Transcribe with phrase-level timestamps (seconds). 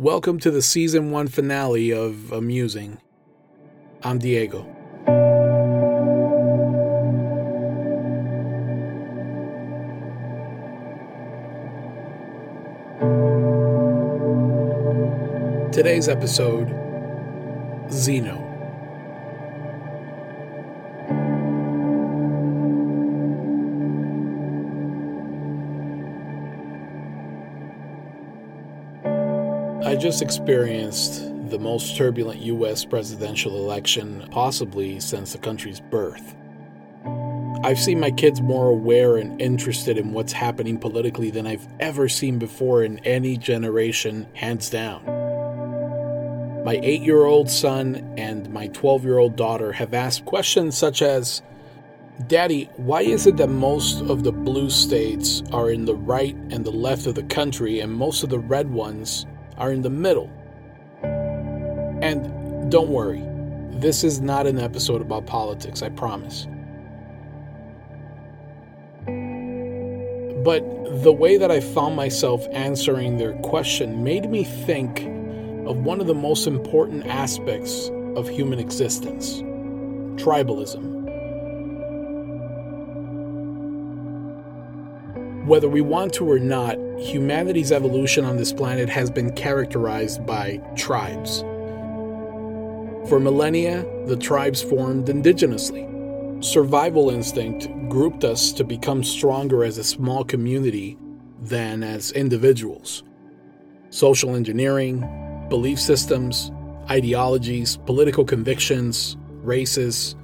[0.00, 3.02] Welcome to the season one finale of Amusing.
[4.02, 4.62] I'm Diego.
[15.70, 16.68] Today's episode
[17.90, 18.49] Xeno.
[30.00, 32.86] Just experienced the most turbulent U.S.
[32.86, 36.34] presidential election possibly since the country's birth.
[37.62, 42.08] I've seen my kids more aware and interested in what's happening politically than I've ever
[42.08, 45.04] seen before in any generation, hands down.
[46.64, 51.02] My eight year old son and my 12 year old daughter have asked questions such
[51.02, 51.42] as
[52.26, 56.64] Daddy, why is it that most of the blue states are in the right and
[56.64, 59.26] the left of the country and most of the red ones
[59.60, 60.28] are in the middle.
[62.02, 63.22] And don't worry,
[63.78, 66.48] this is not an episode about politics, I promise.
[70.42, 70.64] But
[71.02, 75.00] the way that I found myself answering their question made me think
[75.68, 79.42] of one of the most important aspects of human existence
[80.20, 80.99] tribalism.
[85.50, 90.58] Whether we want to or not, humanity's evolution on this planet has been characterized by
[90.76, 91.40] tribes.
[93.08, 96.44] For millennia, the tribes formed indigenously.
[96.44, 100.96] Survival instinct grouped us to become stronger as a small community
[101.42, 103.02] than as individuals.
[103.90, 105.00] Social engineering,
[105.48, 106.52] belief systems,
[106.88, 110.14] ideologies, political convictions, races,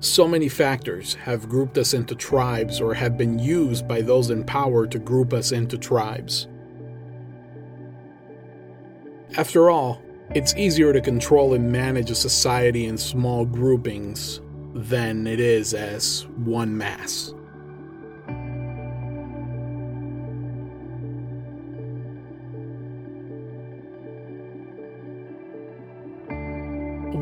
[0.00, 4.44] so many factors have grouped us into tribes or have been used by those in
[4.44, 6.48] power to group us into tribes.
[9.36, 10.00] After all,
[10.30, 14.40] it's easier to control and manage a society in small groupings
[14.74, 17.33] than it is as one mass.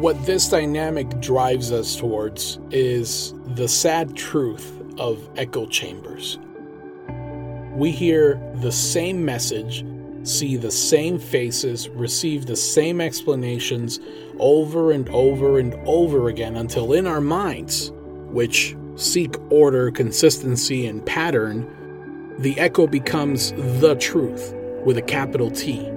[0.02, 6.40] What this dynamic drives us towards is the sad truth of echo chambers.
[7.76, 9.86] We hear the same message,
[10.24, 14.00] see the same faces, receive the same explanations
[14.40, 17.92] over and over and over again until in our minds,
[18.32, 24.52] which seek order, consistency, and pattern, the echo becomes the truth
[24.84, 25.88] with a capital T.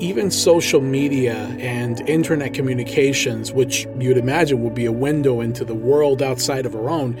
[0.00, 5.74] even social media and internet communications, which you'd imagine would be a window into the
[5.74, 7.16] world outside of our own,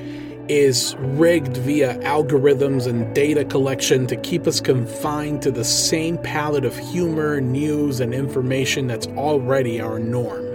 [0.48, 6.64] is rigged via algorithms and data collection to keep us confined to the same palette
[6.64, 10.46] of humor, news, and information that's already our norm.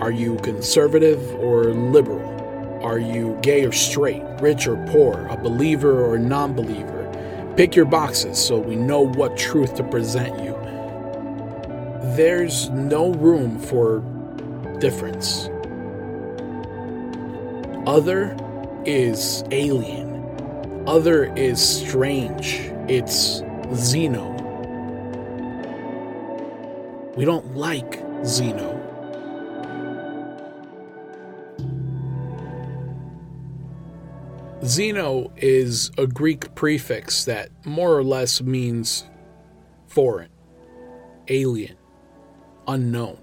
[0.00, 2.39] Are you conservative or liberal?
[2.82, 7.52] Are you gay or straight, rich or poor, a believer or a non believer?
[7.56, 10.54] Pick your boxes so we know what truth to present you.
[12.16, 14.00] There's no room for
[14.80, 15.50] difference.
[17.86, 18.34] Other
[18.86, 20.84] is alien.
[20.86, 22.60] Other is strange.
[22.88, 23.42] It's
[23.72, 24.38] Xeno.
[27.14, 28.79] We don't like Xeno.
[34.62, 39.04] Xeno is a Greek prefix that more or less means
[39.86, 40.28] foreign,
[41.28, 41.78] alien,
[42.68, 43.18] unknown.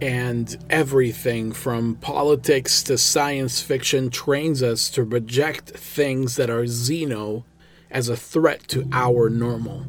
[0.00, 7.44] And everything from politics to science fiction trains us to reject things that are Xeno
[7.88, 9.86] as a threat to our normal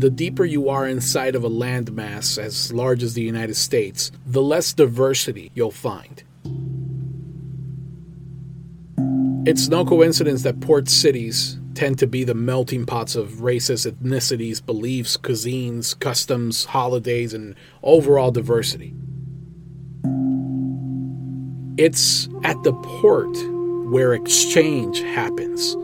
[0.00, 4.42] the deeper you are inside of a landmass as large as the United States, the
[4.42, 6.22] less diversity you'll find.
[9.48, 14.64] It's no coincidence that port cities tend to be the melting pots of races, ethnicities,
[14.64, 18.94] beliefs, cuisines, customs, holidays, and overall diversity.
[21.78, 23.34] It's at the port
[23.90, 25.76] where exchange happens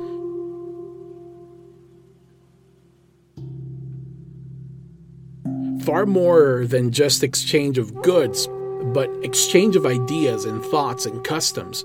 [5.84, 8.49] far more than just exchange of goods,
[8.93, 11.84] but exchange of ideas and thoughts and customs.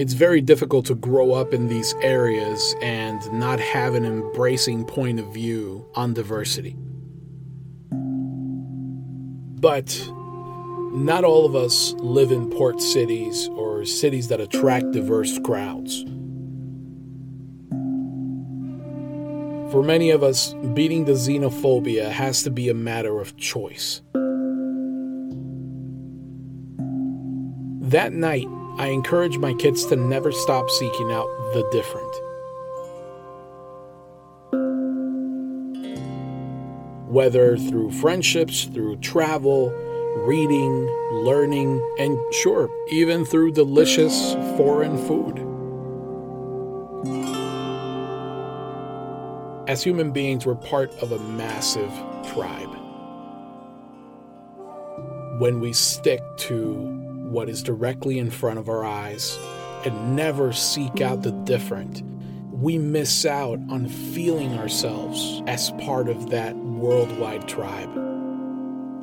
[0.00, 5.20] it's very difficult to grow up in these areas and not have an embracing point
[5.20, 6.74] of view on diversity.
[9.60, 10.10] But
[10.94, 16.02] not all of us live in port cities or cities that attract diverse crowds.
[19.70, 24.02] For many of us, beating the xenophobia has to be a matter of choice.
[27.90, 32.12] That night, I encourage my kids to never stop seeking out the different.
[37.08, 39.70] Whether through friendships, through travel,
[40.16, 45.49] reading, learning, and sure, even through delicious foreign food.
[49.70, 51.92] As human beings, we're part of a massive
[52.34, 52.70] tribe.
[55.40, 56.74] When we stick to
[57.30, 59.38] what is directly in front of our eyes
[59.84, 62.02] and never seek out the different,
[62.50, 67.96] we miss out on feeling ourselves as part of that worldwide tribe.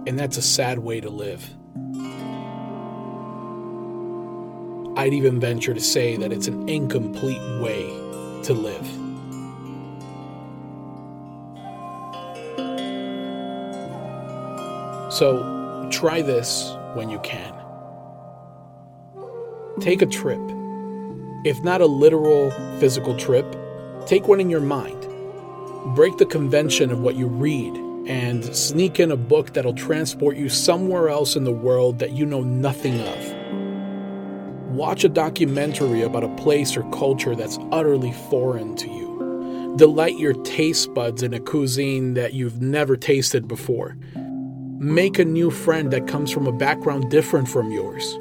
[0.05, 1.49] And that's a sad way to live.
[4.97, 7.85] I'd even venture to say that it's an incomplete way
[8.43, 9.06] to live.
[15.17, 17.51] So try this when you can.
[19.79, 20.39] Take a trip.
[21.43, 23.55] If not a literal physical trip,
[24.05, 25.07] take one in your mind.
[25.95, 27.75] Break the convention of what you read
[28.07, 32.23] and sneak in a book that'll transport you somewhere else in the world that you
[32.23, 34.69] know nothing of.
[34.69, 39.73] Watch a documentary about a place or culture that's utterly foreign to you.
[39.77, 43.97] Delight your taste buds in a cuisine that you've never tasted before.
[44.79, 48.15] Make a new friend that comes from a background different from yours.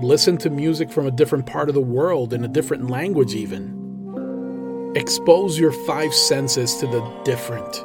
[0.00, 4.92] Listen to music from a different part of the world in a different language, even.
[4.96, 7.84] Expose your five senses to the different.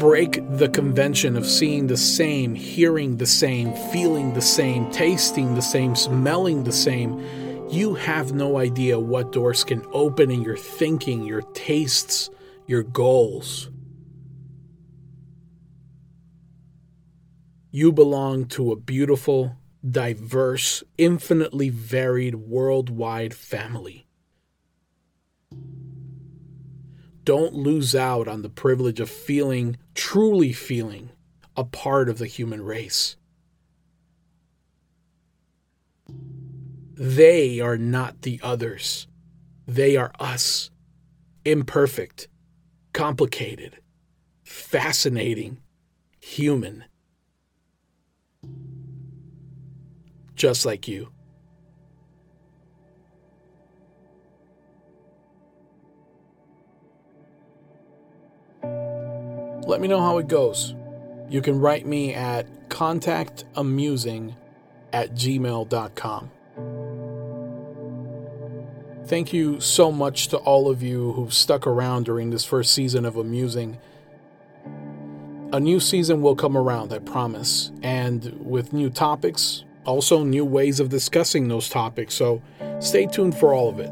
[0.00, 5.62] Break the convention of seeing the same, hearing the same, feeling the same, tasting the
[5.62, 7.24] same, smelling the same.
[7.70, 12.30] You have no idea what doors can open in your thinking, your tastes,
[12.66, 13.70] your goals.
[17.78, 19.54] You belong to a beautiful,
[19.88, 24.08] diverse, infinitely varied worldwide family.
[27.22, 31.10] Don't lose out on the privilege of feeling, truly feeling,
[31.56, 33.14] a part of the human race.
[36.94, 39.06] They are not the others.
[39.68, 40.72] They are us.
[41.44, 42.26] Imperfect,
[42.92, 43.78] complicated,
[44.42, 45.58] fascinating,
[46.18, 46.82] human.
[50.34, 51.10] Just like you.
[59.66, 60.74] Let me know how it goes.
[61.28, 64.34] You can write me at contactamusing
[64.92, 66.30] at gmail.com.
[69.04, 73.04] Thank you so much to all of you who've stuck around during this first season
[73.04, 73.78] of Amusing.
[75.50, 80.78] A new season will come around, I promise, and with new topics, also new ways
[80.78, 82.42] of discussing those topics, so
[82.80, 83.90] stay tuned for all of it.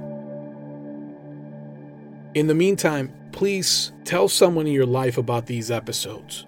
[2.38, 6.44] In the meantime, please tell someone in your life about these episodes.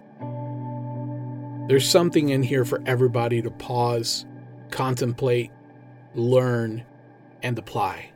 [1.69, 4.27] There's something in here for everybody to pause,
[4.71, 5.51] contemplate,
[6.15, 6.85] learn,
[7.43, 8.11] and apply.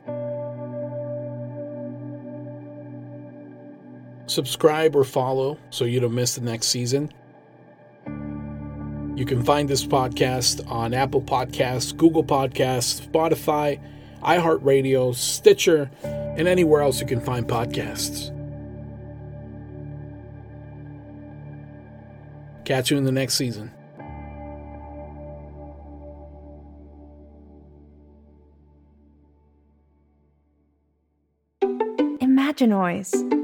[4.25, 7.11] Subscribe or follow so you don't miss the next season.
[9.15, 13.79] You can find this podcast on Apple Podcasts, Google Podcasts, Spotify,
[14.23, 18.31] iHeartRadio, Stitcher, and anywhere else you can find podcasts.
[22.65, 23.71] Catch you in the next season.
[32.21, 33.42] Imaginoise